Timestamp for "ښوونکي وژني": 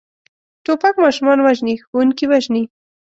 1.85-2.63